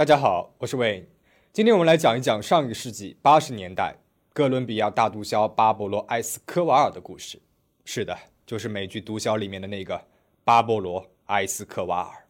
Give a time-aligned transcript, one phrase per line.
[0.00, 1.04] 大家好，我是 Wayne。
[1.52, 3.98] 今天我们来讲一讲上一个世纪八十年代
[4.32, 7.38] 哥伦比亚大毒枭巴勃罗·埃斯科瓦尔的故事。
[7.84, 8.16] 是的，
[8.46, 10.02] 就是美剧《毒枭》里面的那个
[10.42, 12.26] 巴勃罗·埃斯科瓦尔。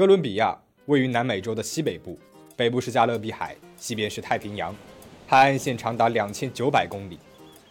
[0.00, 2.18] 哥伦比亚位于南美洲的西北部，
[2.56, 4.74] 北部是加勒比海，西边是太平洋，
[5.26, 7.18] 海岸线长达两千九百公里。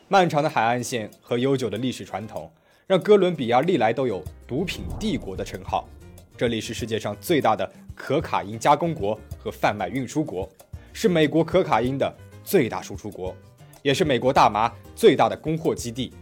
[0.07, 2.47] 漫长的海岸线和悠久的历史传统，
[2.85, 5.89] 让哥伦比亚历来都有“毒品帝国”的称号。
[6.37, 10.47] 这里是世界上最大的可卡因加工国和贩卖运输国，
[10.93, 13.35] 是美国可卡因的最大输出国，
[13.81, 16.13] 也是美国大麻最大的供货基地。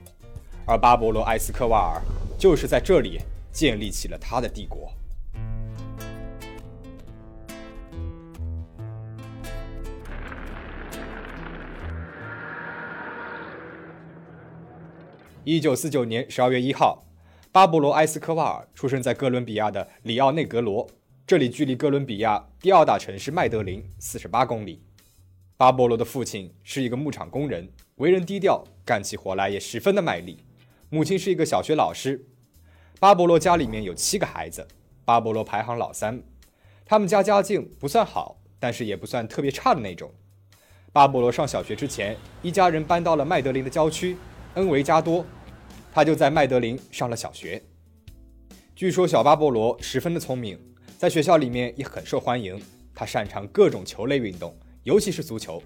[0.66, 2.02] 而巴勃罗·埃斯科瓦尔
[2.40, 3.20] 就是在这里
[3.52, 4.90] 建立起了他的帝国。
[15.50, 17.06] 一九四九年十二月一号，
[17.54, 20.86] 巴勃罗·埃斯科瓦尔出生在哥伦比亚的里奥内格罗，
[21.26, 24.84] 这里距离哥伦比亚第二大城市麦德林四十八公里。
[25.56, 30.44] 巴勃罗的父亲是一个牧场工人，为人低调，干起活来也十分的卖力。
[30.90, 32.26] 母亲是一个小学老师。
[33.00, 34.68] 巴勃罗家里面有七个孩子，
[35.06, 36.22] 巴勃罗排行老三。
[36.84, 40.12] 他们家家境不算好，但是也不算特别差的那种。
[40.92, 44.18] 巴勃罗上小学之前，一家人搬到了麦德林的郊区
[44.56, 45.26] 恩维加多。
[45.98, 47.60] 他就在麦德林上了小学。
[48.76, 50.56] 据说小巴勃罗十分的聪明，
[50.96, 52.62] 在学校里面也很受欢迎。
[52.94, 55.60] 他擅长各种球类运动，尤其是足球。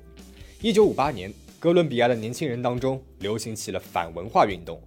[0.62, 4.82] 一九五八年，哥伦比亚的年轻人当中流行起了反文化运动，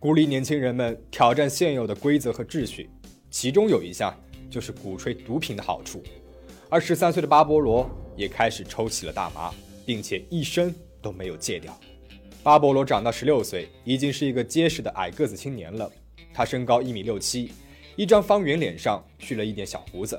[0.00, 2.88] 鼓励年轻人们挑战现有的规则和秩序。
[3.30, 6.02] 其中有一项就是鼓吹毒品的好处。
[6.70, 7.86] 而十三岁的巴勃罗
[8.16, 9.52] 也开始抽起了大麻，
[9.84, 11.78] 并且一生都没有戒掉。
[12.46, 15.90] 巴勃罗长到十六岁，已经是一个结实的矮个子青年了。
[16.32, 17.50] 他身高一米六七，
[17.96, 20.16] 一张方圆脸上蓄了一点小胡子。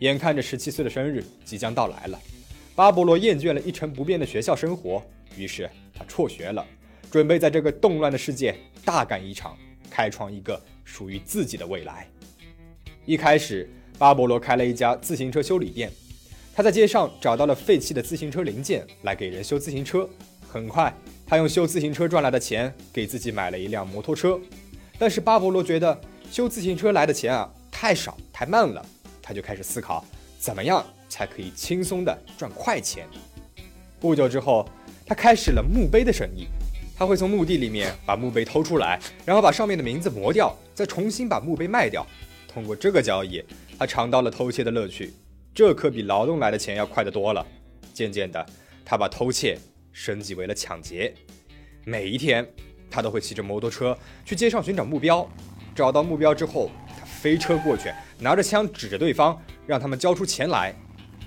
[0.00, 2.20] 眼看着十七岁的生日即将到来了，
[2.74, 5.02] 巴勃罗厌倦了一成不变的学校生活，
[5.38, 6.62] 于是他辍学了，
[7.10, 8.54] 准备在这个动乱的世界
[8.84, 9.56] 大干一场，
[9.90, 12.06] 开创一个属于自己的未来。
[13.06, 13.66] 一开始，
[13.96, 15.90] 巴勃罗开了一家自行车修理店，
[16.54, 20.06] 他在街上找到了废弃的自行车零件，来给人修自行车。
[20.46, 20.94] 很快。
[21.26, 24.38] 他用修自行车赚来的钱给自己买了一辆摩托车，
[24.98, 25.98] 但是巴勃罗觉得
[26.30, 28.84] 修自行车来的钱啊太少太慢了，
[29.22, 30.04] 他就开始思考
[30.38, 33.06] 怎么样才可以轻松的赚快钱。
[33.98, 34.68] 不久之后，
[35.06, 36.46] 他开始了墓碑的生意，
[36.96, 42.06] 他会从墓地里面把墓碑偷出来，然后把上面的名字磨掉，再重新把墓碑卖掉。
[42.46, 43.42] 通过这个交易，
[43.78, 45.12] 他尝到了偷窃的乐趣，
[45.54, 47.44] 这可比劳动来的钱要快得多了。
[47.92, 48.44] 渐渐的，
[48.84, 49.58] 他把偷窃。
[49.94, 51.14] 升级为了抢劫，
[51.84, 52.46] 每一天
[52.90, 55.26] 他都会骑着摩托车去街上寻找目标，
[55.72, 56.68] 找到目标之后，
[56.98, 60.74] 他飞车过去，拿着枪指着对方，让他们交出钱来。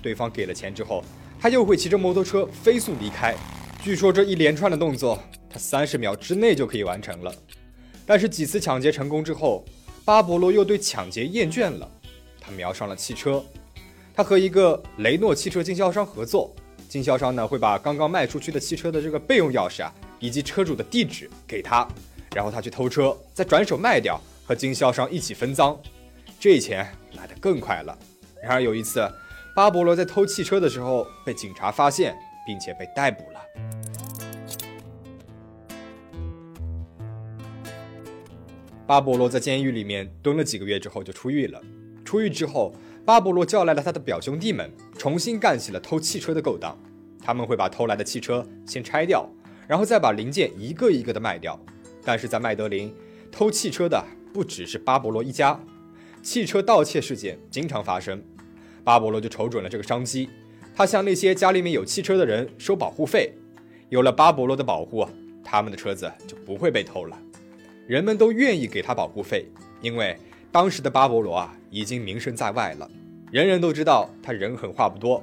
[0.02, 1.02] 对方给了钱之后，
[1.40, 3.34] 他又会骑着摩托车飞速离开。
[3.82, 5.18] 据说这一连串的动作，
[5.48, 7.34] 他三十秒之内就可以完成了。
[8.06, 9.64] 但是几次抢劫成功之后，
[10.04, 11.90] 巴勃罗又对抢劫厌倦了，
[12.38, 13.42] 他瞄上了汽车，
[14.14, 16.54] 他和一个雷诺汽车经销商合作。
[16.88, 21.86] 经销商呢会把刚刚卖出去的汽车的这个备用钥匙啊，以及车主的地址给他，
[22.34, 25.78] 然后他去偷车，再转手卖掉，和经销商一起分赃，
[26.40, 27.96] 这钱来得更快了。
[28.42, 29.06] 然而有一次，
[29.54, 32.16] 巴勃罗在偷汽车的时候被警察发现，
[32.46, 33.40] 并且被逮捕了。
[38.86, 41.60] 巴勃罗在监狱里面蹲了几个月之后就出狱了。
[42.02, 42.74] 出狱之后。
[43.04, 46.76] 巴勃罗叫来了他的表兄弟们，重新干起了偷汽车的勾当。
[47.22, 49.28] 他们会把偷来的汽车先拆掉，
[49.66, 51.58] 然后再把零件一个一个的卖掉。
[52.02, 52.92] 但是在麦德林，
[53.30, 55.60] 偷汽车的不只是巴勃罗一家，
[56.22, 58.22] 汽车盗窃事件经常发生。
[58.82, 60.28] 巴勃罗就瞅准了这个商机，
[60.74, 63.32] 他向那些家里面有汽车的人收保护费。
[63.88, 65.06] 有了巴勃罗的保护，
[65.44, 67.18] 他们的车子就不会被偷了。
[67.86, 69.46] 人们都愿意给他保护费，
[69.80, 70.18] 因为。
[70.50, 72.90] 当时的巴勃罗啊，已经名声在外了，
[73.30, 75.22] 人人都知道他人狠话不多。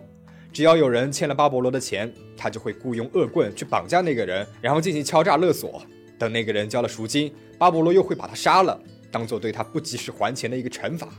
[0.54, 5.82] 只要有人欠了巴勃罗的钱，他就会雇佣恶棍去绑架那个人，然后进行敲诈勒索。
[6.18, 8.80] 等那个人交了赎金，巴勃罗又会把他杀了，
[9.12, 11.10] 当做对他不及时还钱的一个惩罚。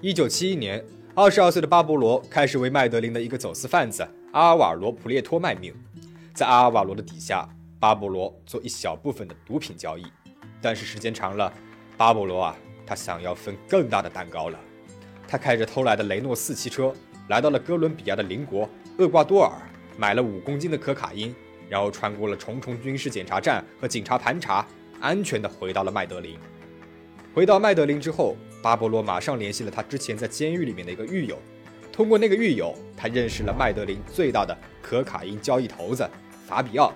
[0.00, 0.84] 一九七一年，
[1.14, 5.72] 二十二岁的巴勃罗开始为麦德林的一个走私贩子阿尔瓦罗·普列托卖命，
[6.34, 7.48] 在阿尔瓦罗的底下，
[7.78, 10.04] 巴勃罗做一小部分的毒品交易。
[10.60, 11.52] 但是时间长了，
[11.96, 12.56] 巴勃罗啊。
[12.84, 14.58] 他想要分更大的蛋糕了。
[15.28, 16.92] 他开着偷来的雷诺四汽车，
[17.28, 19.52] 来到了哥伦比亚的邻国厄瓜多尔，
[19.98, 21.34] 买了五公斤的可卡因，
[21.68, 24.66] 然后穿过了重重军事检查站和警察盘查，
[24.98, 26.38] 安全地回到了麦德林。
[27.34, 31.38] 回到麦德林之后，巴勃罗马上联系了他之前在监狱里面的一个狱友，
[31.92, 36.08] 通过那个狱友，他认识了麦德林最大的可卡因交易头子
[36.46, 36.90] 法比奥。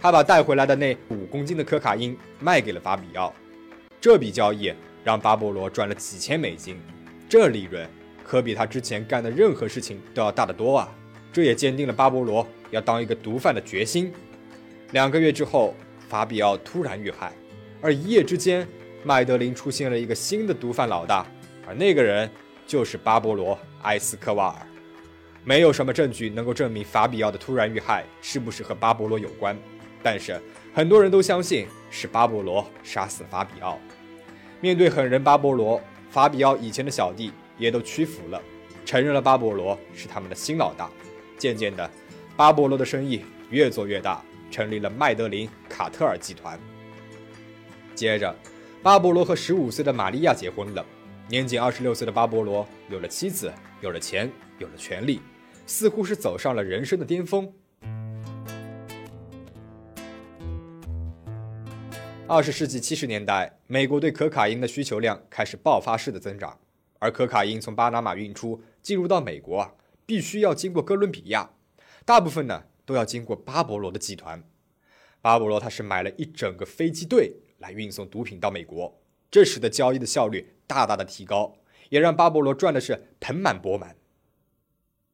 [0.00, 3.34] 他把带回来的那五公斤的可卡因卖给了法比奥，
[4.00, 4.72] 这笔交易
[5.02, 6.78] 让巴勃罗赚了几千美金，
[7.28, 7.88] 这利润
[8.24, 10.92] 可比他之前干的任何事情都要大得多啊！
[11.32, 14.12] 这也坚定了巴勃罗要当一个毒贩的决心。
[14.92, 15.74] 两个月之后，
[16.08, 17.32] 法比奥突然遇害，
[17.80, 18.66] 而一夜之间，
[19.02, 21.26] 麦德林出现了一个新的毒贩老大，
[21.66, 22.30] 而那个人
[22.66, 24.66] 就是巴勃罗·埃斯科瓦尔。
[25.44, 29.56] 没有什么证据能够证明法比奥的突然遇害是不是和巴勃罗有关。
[30.02, 30.40] 但是
[30.72, 33.78] 很多人都相信是巴勃罗杀死法比奥。
[34.60, 35.80] 面对狠人巴勃罗，
[36.16, 38.40] 法比奥以前的小弟也都屈服了，
[38.86, 40.88] 承认了巴勃罗是他们的新老大。
[41.36, 41.90] 渐渐的，
[42.38, 46.58] 巴勃罗的生意越做越大，成立了麦德林卡特尔集团。
[47.94, 48.34] 接着，
[48.82, 50.82] 巴勃罗和十五岁的玛利亚结婚了。
[51.28, 53.52] 年仅二十六岁的巴勃罗有了妻子，
[53.82, 55.20] 有了钱，有了权利，
[55.66, 57.52] 似乎是走上了人生的巅峰。
[62.28, 66.58] 二十世纪七十年代，美国对可卡因的需求量开始爆发式的增长，
[66.98, 69.74] 而可卡因从巴拿马运出进入到美国啊，
[70.04, 71.50] 必须要经过哥伦比亚，
[72.04, 74.42] 大部分呢都要经过巴勃罗的集团。
[75.20, 79.00] 巴勃罗他是买了一整个飞机队来运送毒品到美国，
[79.30, 81.54] 这使得交易的效率大大的提高，
[81.90, 83.94] 也让巴勃罗赚的是盆满钵满。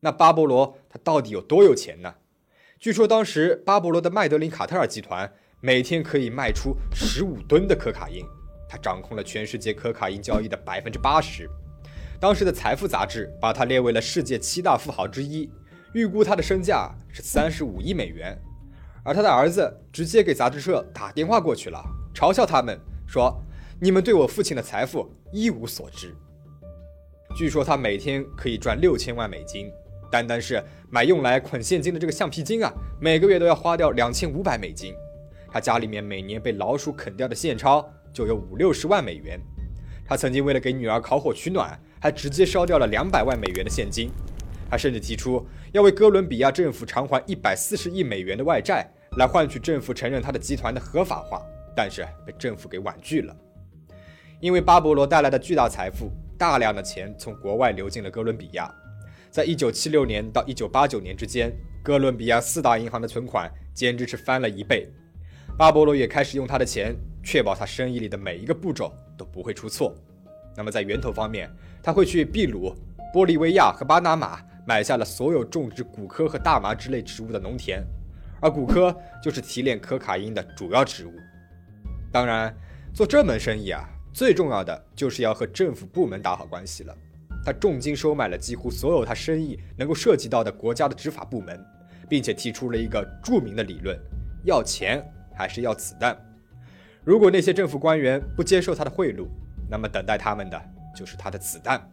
[0.01, 2.15] 那巴勃罗他到底有多有钱呢？
[2.81, 5.35] 据说当时巴勃罗的麦德林卡特尔集团。
[5.65, 8.27] 每天可以卖出十五吨的可卡因，
[8.69, 11.49] 他掌控了全世界可卡因交易的百分之八十。
[12.19, 15.49] 当时的《财富》杂志把他列为了世界七大富豪之一，
[15.95, 18.37] 预估他的身价是三十五亿美元。
[19.05, 21.81] 而他的儿子直接给杂志社打电话过去了，
[22.13, 22.77] 嘲笑他们
[23.07, 23.33] 说
[23.81, 26.13] ：“你们对我父亲的财富一无所知。”
[27.39, 29.71] 据说他每天可以赚六千万美金，
[30.11, 30.61] 单单是
[30.91, 34.93] 买用来捆现金的这个橡皮筋啊，每个月都要花掉两千五百美金。
[35.53, 39.39] 他家里面每年被老鼠啃掉的现钞就有五六十万美元。
[40.07, 44.11] 他曾经为了给女儿烤火取暖，还直接烧掉了两百万美元的现金。
[44.71, 51.43] 他甚至提出要为哥伦比亚政府偿还一百四十亿美元的外债，来换取政府承认他的集团的合法化，
[51.77, 53.37] 但是被政府给婉拒了。
[54.41, 58.75] 因为巴勃罗带来的巨大财富，大量的钱从国外流进了哥伦比亚。
[59.31, 61.53] 在一九七六年到一九八九年之间，
[61.83, 64.91] 哥伦比亚四大银行的存款简直是翻了一倍。
[65.59, 69.95] 巴勃罗也开始用他的钱，确保他生意里的每一个步骤都不会出错。
[70.57, 71.49] 那么在源头方面，
[71.83, 72.75] 他会去秘鲁、
[73.15, 77.85] 玻利维亚和巴拿马买下了所有种植古柯和大麻之类植物的农田，
[78.41, 81.13] 而古柯就是提炼可卡因的主要植物。
[82.11, 82.55] 当然，
[82.93, 86.97] 做这门生意啊，最重要的就是要和政府部门打好关系了。
[87.45, 91.63] 他重金收买了几乎所有他生意能够涉及到的国家的执法部门，
[92.09, 93.99] 并且提出了一个著名的理论：
[94.45, 95.03] 要钱。
[95.43, 96.17] 还是要子弹。
[97.03, 99.27] 如果那些政府官员不接受他的贿赂，
[99.69, 100.63] 那么等待他们的
[100.95, 101.85] 就是他的子弹。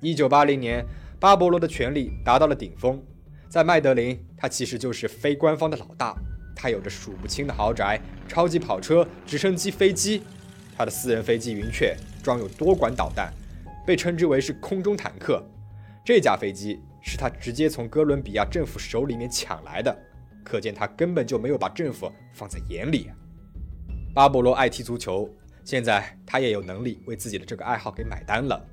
[0.00, 0.84] 一九八零年，
[1.18, 3.02] 巴勃罗的权力达到了顶峰，
[3.48, 6.14] 在麦德林，他其实就是非官方的老大。
[6.54, 10.22] 他有着数不清的豪宅、超级跑车、直升机、飞机。
[10.76, 13.32] 他的私人飞机云雀装有多管导弹，
[13.84, 15.44] 被称之为是空中坦克。
[16.04, 19.92] 这架飞机是他直接从哥伦比亚政府手里面抢来的。
[20.46, 23.10] 可见他根本就没有把政府放在眼里。
[24.14, 25.28] 巴勃罗爱踢足球，
[25.64, 28.64] 现在他也有能力为自己的这个爱好给买单了，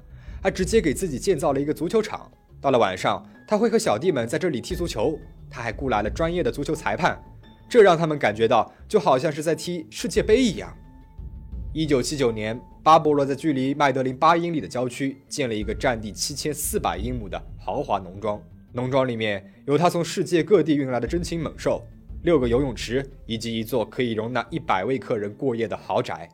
[0.43, 2.31] 还直接给自己建造了一个足球场。
[2.61, 5.17] 到了晚上，他会和小弟们在这里踢足球。
[5.49, 7.21] 他还雇来了专业的足球裁判，
[7.67, 10.71] 这让他们感觉到就好像是在踢世界杯一样。
[11.73, 18.41] 一九七九年，巴勃罗在距离麦德林八英里的郊区建了一个占地七千四百英亩的豪华农庄。
[18.75, 21.83] 农庄里面有他从世界各地运来的珍禽猛兽，
[22.23, 26.27] 六个游泳池以及一座可以容纳一百位客人过夜的豪宅，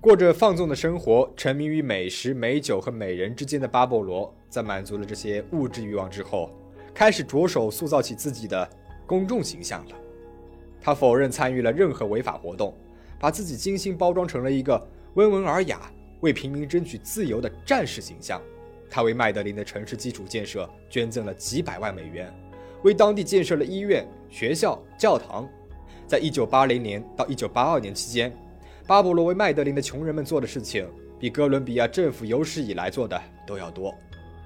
[0.00, 6.50] 过着放纵的生活，沉迷于美食、美酒和美人之间的巴勃罗，在满足了这些物质欲望之后，
[6.92, 8.68] 开始着手塑造起自己的
[9.06, 9.96] 公众形象了。
[10.80, 12.74] 他否认参与了任何违法活动，
[13.20, 15.88] 把自己精心包装成了一个温文尔雅、
[16.20, 18.42] 为平民争取自由的战士形象。
[18.90, 22.30] 他为麦德林的城市基础建设捐赠了几百万美元，
[22.82, 25.48] 为当地建设了医院、学校、教堂。
[26.06, 28.36] 在一九八零年到一九八二年期间，
[28.84, 30.84] 巴勃罗为麦德林的穷人们做的事情，
[31.20, 33.94] 比哥伦比亚政府有史以来做的都要多。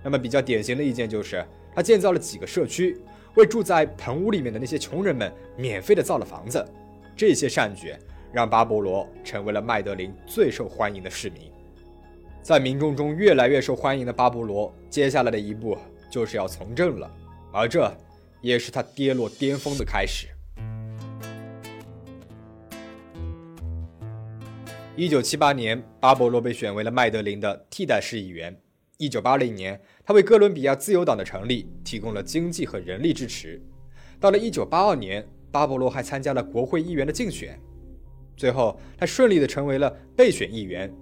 [0.02, 1.42] 那么比较典型的一件就是，
[1.74, 3.00] 他建造了几个社区，
[3.36, 6.62] 为住在棚屋里面的那些穷人们免费的造了房子。
[7.16, 7.94] 这些善举
[8.30, 11.50] 让巴勃罗成为了麦德林最受欢迎的市民。
[12.44, 15.78] 在民众中越来越受欢迎的巴勃罗，接下来的一步
[16.10, 17.10] 就是要从政了，
[17.50, 17.90] 而这
[18.42, 20.26] 也是他跌落巅峰的开始。
[24.94, 28.54] 一九七八年，巴勃罗被选为了麦德林的替代市议员。
[28.98, 33.58] 一九八零年，他为哥伦比亚自由党的成立提供了经济和人力支持。
[34.20, 37.58] 到了一九八二年，巴勃罗还参加了国会议员的竞选。
[38.36, 40.94] 最后，他顺利的成为了备选议员。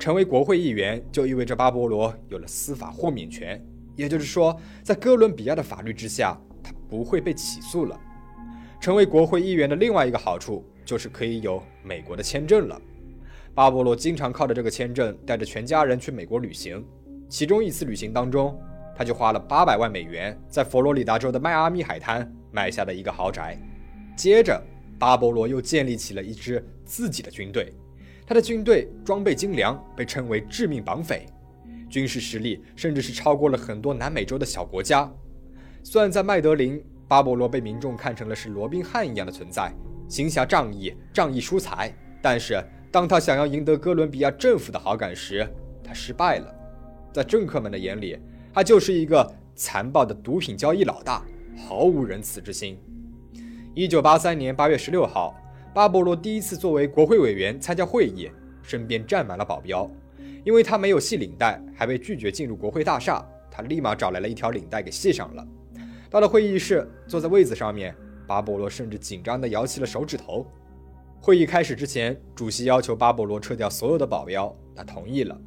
[0.00, 3.62] 成为国会议员就意味着巴勃罗有了司法豁免权，
[3.94, 8.00] 也就是说，在哥伦比亚的法律之下，他不会被起诉了。
[8.80, 12.80] 成为国会议员的另外一个好处就是可以有美国的签证了。
[13.54, 16.82] 巴勃罗经常靠着这个签证带着全家人去美国旅行，
[17.28, 18.58] 其中一次旅行当中，
[18.96, 23.54] 他就花了八百万美元在佛罗里达州的迈阿密海滩买下了一个豪宅。
[24.16, 24.58] 接着，
[24.98, 27.70] 巴勃罗又建立起了一支自己的军队，
[28.30, 31.26] 他的军队装备精良，被称为“致命绑匪”，
[31.90, 35.12] 军事实力甚至是超过了很多南美洲的小国家。
[35.82, 39.72] 虽然在麦德林，巴勃罗被民众看成了是罗宾汉一样的存在，
[40.08, 42.64] 行侠仗义、仗义疏财，但是。
[42.92, 45.44] 当他想要赢得哥伦比亚政府的好感时，
[45.82, 46.54] 他失败了。
[47.12, 48.16] 在政客们的眼里，
[48.52, 51.24] 他就是一个残暴的毒品交易老大，
[51.56, 52.78] 毫无仁慈之心。
[53.74, 55.34] 一九八三年八月十六号，
[55.72, 58.28] 巴勃罗第一次作为国会委员参加会议，
[58.62, 59.88] 身边站满了保镖。
[60.42, 65.46] 因为他没有系领带，还被拒绝进入国会大厦，他立马找来了一条领带给系上了。
[66.08, 67.94] 到了会议室，坐在位子上面，
[68.26, 70.46] 巴勃罗甚至紧张地摇起了手指头。
[71.20, 75.38] 会议开始之前，主席要求巴勃罗撤掉所有的保镖，他同意了。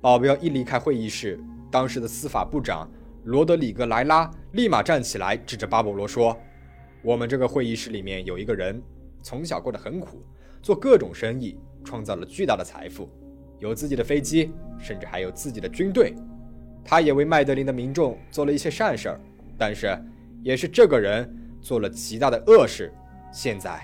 [0.00, 2.88] 保镖一离开会议室，当时的司法部长
[3.24, 6.38] 罗德里格莱拉立马站起来，指着巴勃罗说
[7.02, 8.80] ：“我们这个会议室里面有一个人，
[9.28, 10.24] 从小过得很苦，
[10.62, 11.54] 做各种生意，
[11.84, 13.06] 创造了巨大的财富，
[13.58, 16.14] 有自己的飞机，甚至还有自己的军队。
[16.82, 19.20] 他也为麦德林的民众做了一些善事儿，
[19.58, 19.94] 但是，
[20.42, 21.30] 也是这个人
[21.60, 22.90] 做了极大的恶事。
[23.30, 23.78] 现在。”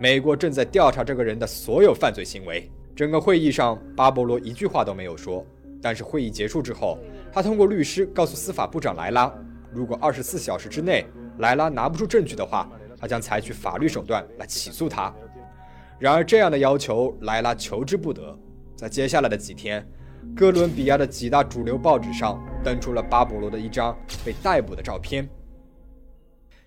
[0.00, 2.68] 美国正在调查这个人的所有犯罪行为。
[2.96, 5.46] 整个会议上，巴勃罗一句话都没有说。
[5.80, 6.98] 但是会议结束之后，
[7.32, 9.32] 他通过律师告诉司法部长莱拉，
[9.72, 11.06] 如果二十四小时之内
[11.38, 12.68] 莱拉拿不出证据的话，
[13.00, 15.14] 他将采取法律手段来起诉他。
[15.98, 18.38] 然而，这样的要求莱拉求之不得。
[18.76, 19.84] 在接下来的几天，
[20.36, 25.28] 哥伦比亚的几大主流报纸上登出了巴勃罗的一张被逮捕的照片。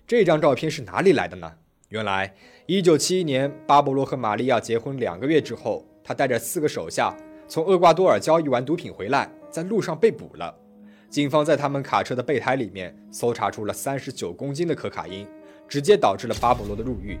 [0.06, 1.50] 这张照片是哪里来的呢？
[1.88, 2.34] 原来，
[2.66, 7.16] 一九七一年，巴勃罗和玛利亚结婚两个月之后，他带着四个手下
[7.48, 10.54] 从厄瓜多尔交易完毒品回来，在路上被捕了。
[11.08, 15.26] 警方在他们卡车的备胎里面搜查出了三十九公斤的可卡因，
[15.72, 17.18] 直接导致了巴勃罗的入狱。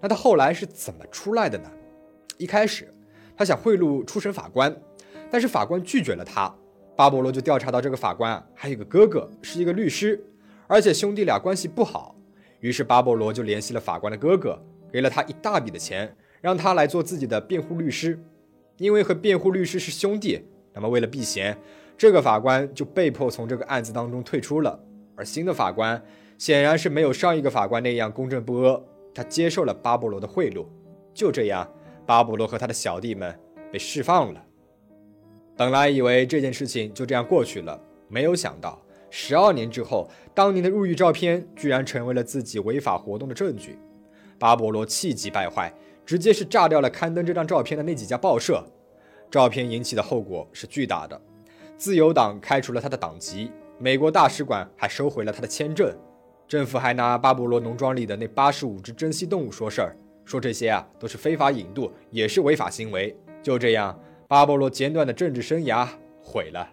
[0.00, 1.68] 那他后来是怎么出来的呢？
[2.38, 2.88] 一开始，
[3.36, 4.72] 他想贿赂初审法官，
[5.28, 6.54] 但是法官拒绝了他。
[6.94, 10.24] 巴勃罗就调查到这个法官，还有个哥哥是一个律师，
[10.68, 12.14] 而且兄弟俩关系不好。
[12.60, 14.56] 于是巴勃罗就联系了法官的哥哥，
[14.92, 18.16] 给了他一大笔的钱，让他来做自己的辩护律师。
[18.76, 20.40] 因为和辩护律师是兄弟，
[20.72, 21.58] 那么为了避嫌，
[21.98, 24.78] 这个法官就被迫从这个案子当中退出了。
[25.16, 26.00] 而新的法官
[26.36, 28.80] 显然是没有上一个法官那样公正不阿，
[29.14, 30.66] 他接受了巴勃罗的贿赂。
[31.12, 31.70] 就这样，
[32.04, 33.38] 巴勃罗和他的小弟们
[33.70, 34.44] 被释放了。
[35.56, 38.80] 本来以为这件事情就这样过去了，没有想到。
[39.10, 43.78] 十二年之后，当年的入狱照片居然成为了自己违法活动的证据。
[44.40, 45.72] 巴勃罗气急败坏，
[46.04, 48.66] 直接是炸掉了刊登这张照片的那几家报社。
[49.30, 51.20] 照片引起的后果是巨大的，
[51.76, 55.96] 自由党开除了他的党籍，美国大使馆还收回了他的签证，
[56.46, 63.16] 政府还拿巴勃罗农庄里的那八十五只珍稀动物说事儿，说这些啊都是非法引渡，也是违法行为。
[63.42, 63.98] 就这样，
[64.28, 65.88] 巴勃罗简短的政治生涯
[66.22, 66.68] 毁了。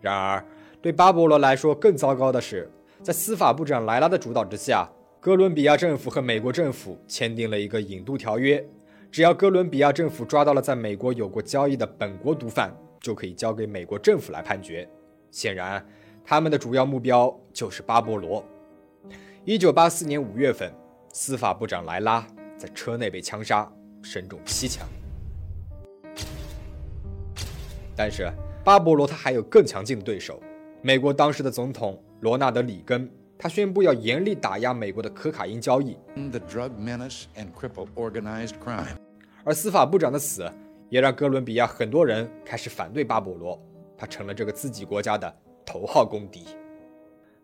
[0.00, 0.44] 然而。
[0.80, 2.68] 对巴勃罗来说，更糟糕的是，
[3.04, 4.90] 在司法部长莱拉的主导之下，
[5.20, 8.60] 哥伦比亚政府和美国政府签订了一个引渡条约。
[9.08, 14.88] 只要哥伦比亚政府抓到了在美国有过交易的本国毒贩，就可以交给美国政府来判决。
[15.30, 15.86] 显然，
[16.24, 18.44] 他们的主要目标就是巴勃罗。
[19.44, 20.72] 一九八四年五月份，
[21.12, 22.24] 司法部长莱拉
[22.56, 23.68] 在车内被枪杀，
[24.00, 24.86] 身中七枪。
[27.96, 28.30] 但是，
[28.64, 30.40] 巴勃罗他还有更强劲的对手。
[30.80, 35.98] 美国当时的总统罗纳德·里根，他宣布要严厉打压美国的可卡因交易。
[39.42, 40.48] 而司法部长的死
[40.88, 43.60] 也让哥伦比亚很多人开始反对巴勃罗，
[43.98, 46.46] 他成了这个自己国家的头号公敌。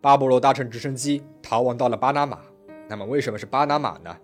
[0.00, 2.38] 巴勃罗搭乘直升机逃亡到了巴拿马。
[2.88, 4.16] 那么为什么是巴拿马呢？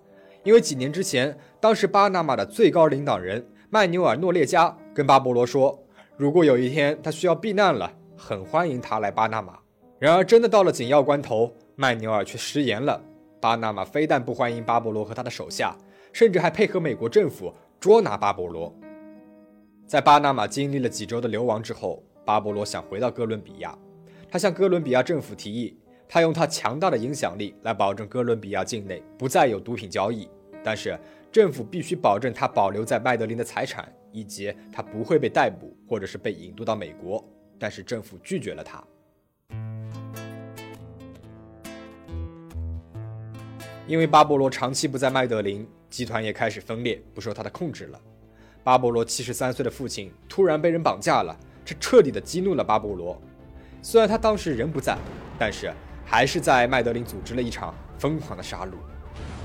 [0.45, 5.77] 因为几年之前，当时巴拿马的最高领导人曼纽尔诺列加跟巴勃罗说，
[6.17, 9.59] 如果有一天他需要避难了，很欢迎他来巴拿马。
[9.99, 13.03] 然而真的到了紧要关头，曼纽尔却食言了。
[13.41, 15.77] 巴拿马非但不欢迎巴勃罗和他的手下，
[16.13, 18.73] 甚至还配合美国政府捉拿巴勃罗。
[19.87, 23.77] 在巴拿马经历了几周的流亡之后，巴勃罗想回到哥伦比亚。
[24.35, 30.29] 他向哥伦比亚政府提议，他用他强大的影响力来保证哥伦比亚境内不再有毒品交易，
[30.61, 30.99] 但是
[31.31, 37.25] 政府必须保证他保留在麦德林的财产，以及他不会被逮捕或者是被引渡到美国。
[37.61, 38.83] 但是政府拒绝了他，
[43.87, 48.01] 因为巴勃罗长期不在麦德林，集团也开始分裂，不受他的控制了。
[48.65, 53.17] 巴勃罗七十三岁的父亲突然被人绑架了，这彻底的激怒了巴勃罗。
[53.87, 54.97] 虽然他当时人不在，
[55.39, 55.71] 但是
[56.07, 58.71] 还是在麦德林组织了一场疯狂的杀戮。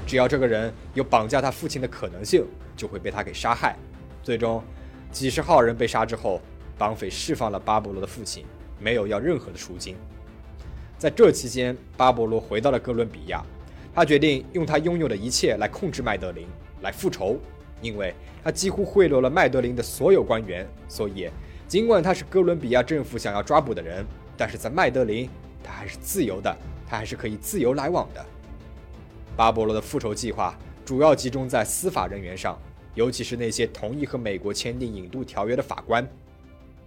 [0.07, 3.75] 只要这个人有绑架他父亲的可能性，就会被他给杀害。
[4.23, 4.63] 最终，
[5.11, 6.41] 几十号人被杀之后，
[6.77, 8.45] 绑匪释放了巴勃罗的父亲，
[8.79, 9.97] 没有要任何的赎金。
[10.97, 13.43] 在这期间，巴勃罗回到了哥伦比亚，
[13.93, 16.47] 他决定用他拥有的一切来控制麦德林，
[16.79, 17.37] 来复仇。
[17.81, 21.29] 因为他几乎贿赂了麦德林的所有官员，所以
[21.67, 24.05] 尽管他是哥伦比亚政府想要抓捕的人，
[24.39, 25.29] 但是在麦德林
[25.61, 26.55] 他还是自由的，
[26.87, 28.25] 他还是可以自由来往的。
[29.35, 32.57] 巴勃罗的复仇计划主要集中在司法人员上，
[32.95, 36.07] 尤其是那些同意和美国签订引渡条约的法官。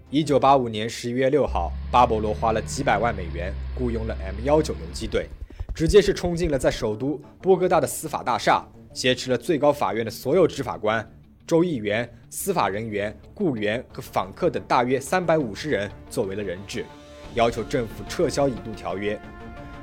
[0.09, 5.29] 一九八五年十一月六号，巴勃罗花了几百万美元雇佣了 M 幺九游击队，
[5.75, 8.67] 直接是冲进了在首都波哥大的司法大厦。
[8.95, 11.11] 挟持了最高法院的所有执法官、
[11.47, 16.85] 州议员、司法人员、雇员和访客等大约三百五十人作为了人质，
[17.35, 19.21] 要求政府撤销引渡条约。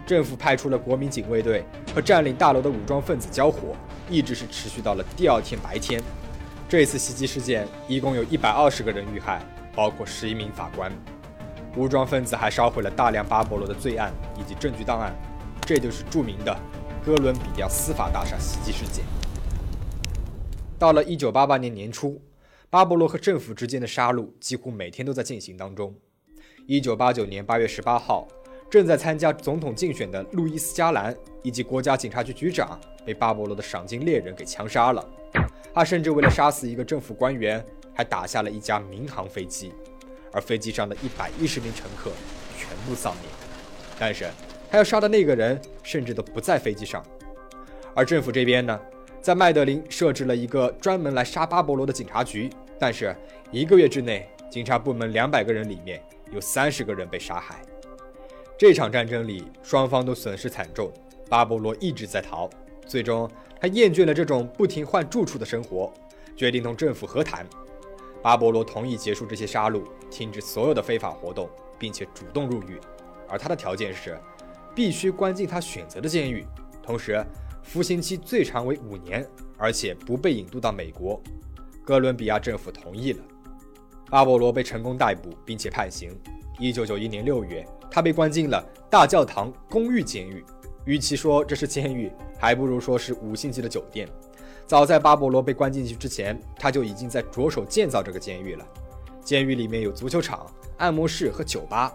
[0.06, 1.64] 政府派出了国民警卫队
[1.94, 3.76] 和占领大楼的武装分子交火，
[4.10, 6.02] 一直是持续到了第二天白天。
[6.68, 9.42] 这次袭击事件一共有一百二十个人遇害，
[9.76, 10.92] 包括十一名法官。
[11.76, 15.16] 武装分子还烧毁了大量巴勃罗的罪案以及证据档案，
[15.62, 16.60] 这就是著名的。
[17.06, 19.06] 哥伦比亚司法大厦袭击事件。
[20.80, 22.20] 到了1988年年初，
[22.70, 25.94] 巴勃罗和政府之间的杀戮几乎每天都在进行当中。
[26.70, 28.28] 1989年8月18号，
[28.70, 35.04] 正在参加总统竞选的路易斯·加兰以及国家警察局局长被巴勃罗的赏金猎人给枪杀了。
[35.74, 39.74] 他甚至为了杀死一个政府官员，还打下了一架民航飞机，
[40.32, 42.12] 而飞机上的一百一十名乘客
[42.56, 43.24] 全部丧命。
[43.98, 44.30] 但是，
[44.70, 47.04] 他要杀的那个人甚至都不在飞机上，
[47.96, 48.80] 而政府这边呢，
[49.24, 53.16] 在麦德林设置了一个专门来杀巴勃罗的警察局，但是
[53.50, 56.00] 一个月之内，警察部门两百个人里面
[56.32, 57.62] 有三十个人被杀害。
[58.58, 60.92] 这场战争里，双方都损失惨重，
[61.30, 62.50] 巴勃罗一直在逃，
[62.86, 65.94] 最终他厌倦了这种不停换住处的生活，
[66.36, 67.46] 决定同政府和谈。
[68.22, 72.80] 巴勃罗同意结束这些杀戮，停止所有的非法活动，并且主动入狱，
[73.28, 74.18] 而他的条件是。
[74.76, 76.46] 必须关进他选择的监狱，
[76.82, 77.22] 同时
[77.64, 81.22] 服刑期最长为五年，而且不被引渡到美国。
[81.84, 83.24] 哥伦比亚政府同意了，
[84.10, 86.20] 巴勃罗被成功逮捕并且判刑。
[86.58, 90.44] 一九九一年六月，他被关进了大教堂公寓监狱。
[90.86, 94.10] 与其说这是监狱，还不如说是五星级的酒店。
[94.66, 98.68] 早在巴勃罗被关进去之前，他就已经在着手建造这个监狱了。
[99.24, 100.46] 监狱里面有足球场、
[100.78, 101.94] 按摩室和酒吧。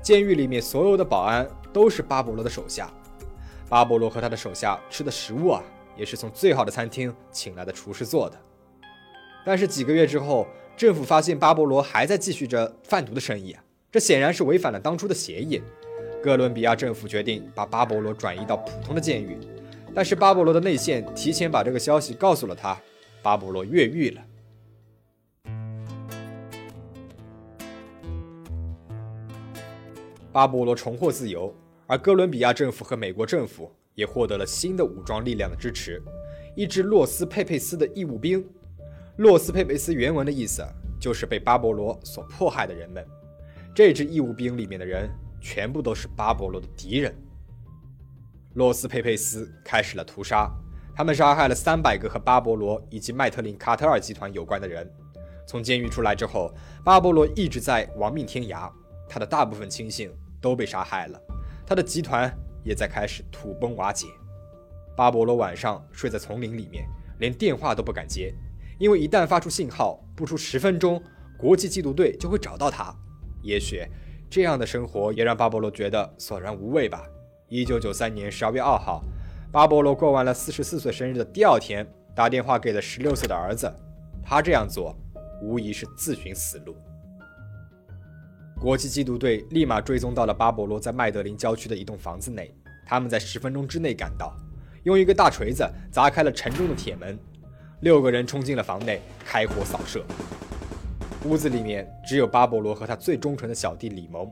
[0.00, 2.88] 监狱里面所有的保安都是巴勃罗的手下，
[3.68, 5.62] 巴勃罗和他的手下吃的食物啊，
[5.96, 8.40] 也是从最好的餐厅请来的厨师做的。
[9.44, 10.46] 但是几个月之后，
[10.76, 13.56] 政府发现巴勃罗还在继续着贩毒的生意，
[13.90, 15.62] 这显然是违反了当初的协议。
[16.22, 19.38] 哥伦比亚政府决定把巴勃罗转移到普通的监狱，
[19.94, 22.78] 但是巴勃罗的内线提前把这个消息告诉了他，
[23.22, 24.22] 巴勃罗越狱了。
[30.30, 31.54] 巴勃罗重获自由，
[31.86, 36.02] 而哥伦比亚政府和美国政府也获得了新的武装力量的支持，
[36.54, 38.46] 一支洛斯佩佩斯的义务兵。
[39.18, 40.62] 洛斯佩佩斯原文的意思
[41.00, 43.06] 就是被巴勃罗所迫害的人们。
[43.74, 47.14] 这支义务兵里面的人全部都是巴勃罗的敌人。
[48.54, 50.50] 洛斯佩佩斯开始了屠杀，
[50.94, 54.90] 他们杀害了三百个和巴勃罗以及麦特林卡特尔集团有关的人。
[55.46, 56.52] 从监狱出来之后，
[56.84, 58.70] 巴勃罗一直在亡命天涯，
[59.08, 60.10] 他的大部分亲信。
[60.38, 61.20] 都被杀害了，
[61.66, 64.06] 他的集团也在开始土崩瓦解。
[64.94, 66.86] 巴勃罗晚上睡在丛林里面，
[67.18, 68.32] 连电话都不敢接，
[68.78, 71.02] 因为一旦发出信号，不出十分钟，
[71.38, 72.94] 国际缉毒队就会找到他。
[73.42, 73.86] 也许
[74.28, 77.02] 这样的生活也让巴勃罗觉得索然无味吧。
[77.48, 79.02] 一九九三年十二月二号，
[79.52, 83.72] 巴勃罗过完了四十四岁生日的第二天，打电话给了十六岁的儿子。
[84.24, 84.94] 他这样做，
[85.40, 86.74] 无疑是自寻死路。
[88.60, 92.52] 国际缉毒队立马追踪到了巴勃罗在麦德林郊区的一栋房子内，
[92.84, 94.34] 他们在十分钟之内赶到，
[94.82, 97.16] 用一个大锤子砸开了沉重的铁门，
[97.86, 100.04] 六个人冲进了房内，开火扫射。
[101.24, 104.28] 屋子里面只有巴勃罗和他最忠诚的小弟李蒙，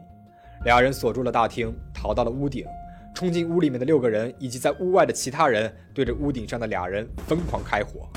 [0.65, 2.67] 俩人锁住了大厅，逃到了屋顶。
[3.15, 8.09] 冲进屋里面的六个人以及在屋外的其他人，对着屋顶上的俩人疯狂开火。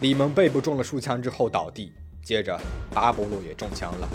[0.00, 1.92] 李蒙背部中了数枪之后倒地，
[2.24, 2.58] 接着
[2.92, 4.08] 巴勃罗也中枪了，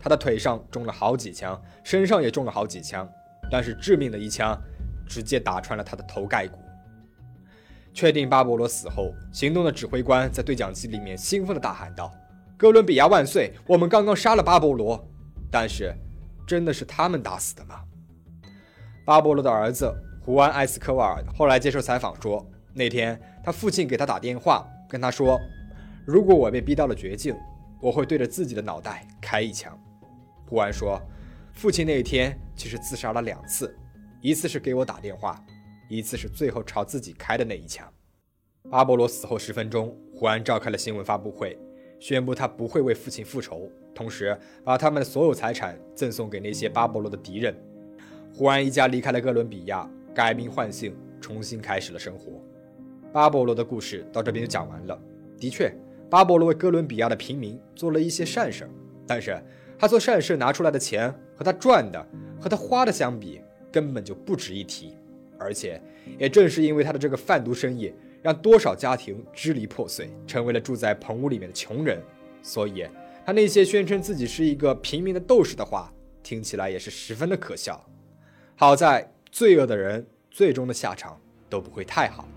[0.00, 3.06] 他的腿上中了好几枪，身上也中了好几枪，
[3.50, 4.58] 但是致命的一枪
[5.06, 6.58] 直接打穿了他的头盖骨。
[8.00, 12.10] 确定巴勃罗死后，行动的指挥官在对讲机里面兴奋地大喊道
[12.56, 13.52] ：“哥伦比亚万岁！
[13.66, 15.06] 我们刚刚杀了巴勃罗，
[15.50, 15.94] 但是
[16.46, 17.82] 真的是他们打死的吗？”
[19.04, 25.38] 巴勃罗的儿子胡安·埃斯科瓦尔后来接受采访说，那天他父亲给他打电话，跟他说
[26.06, 27.36] ：“如果我被逼到了绝境，
[27.82, 29.78] 我会对着自己的脑袋开一枪。”
[30.48, 30.98] 胡安说
[31.52, 33.76] ：“父亲那一天其实自杀了两次，
[34.22, 35.38] 一次是给我打电话，
[35.96, 37.86] 一次是最后朝自己开的那一枪。”
[38.70, 41.58] 巴勃罗死后十分钟，胡安召开了新闻发布会，
[41.98, 47.54] 宣布他不会为父亲复仇，同时把他们的所有财产赠送给那些巴勃罗的敌人。
[48.34, 52.40] 胡安一家离开了哥伦比亚，改名换姓，重新开始了生活。
[53.12, 54.96] 巴勃罗的故事到这边就讲完了。
[55.38, 55.72] 的确，
[56.08, 58.68] 巴勃罗为哥伦比亚的平民做了一些善事，
[59.06, 59.42] 但是
[59.78, 62.06] 他做善事拿出来的钱和他赚的
[62.38, 63.40] 和他花的相比，
[63.72, 64.94] 根本就不值一提。
[65.50, 65.82] 而且，
[66.16, 72.00] 也正是因为他的这个贩毒生意，让多少家庭支离破碎，成为了住在棚屋里面的穷人。
[72.40, 72.86] 所以，
[73.26, 77.84] 他那些宣称自己是一个平民的斗士的话，听起来也是十分的可笑。
[78.54, 82.28] 好在罪恶的人最终的下场都不会太好。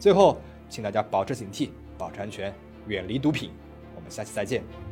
[0.00, 2.52] 最后，请大家保持警惕，保持安全，
[2.88, 3.50] 远离毒品。
[3.94, 4.89] 我们下期再见。